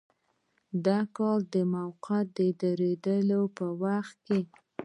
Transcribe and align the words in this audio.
د 0.85 0.87
کار 1.15 1.39
د 1.53 1.55
موقت 1.73 2.27
دریدلو 2.61 3.41
په 3.57 3.65
وخت 3.83 4.15
کې. 4.27 4.39